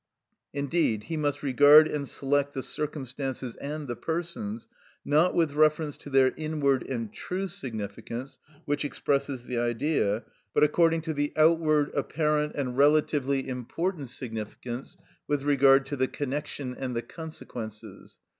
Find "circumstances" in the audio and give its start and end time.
2.63-3.55